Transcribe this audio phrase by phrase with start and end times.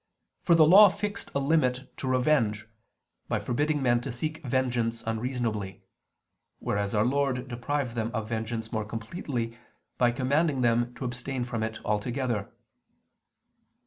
[0.41, 2.67] For the Law fixed a limit to revenge,
[3.27, 5.83] by forbidding men to seek vengeance unreasonably:
[6.57, 9.59] whereas Our Lord deprived them of vengeance more completely
[9.99, 12.49] by commanding them to abstain from it altogether.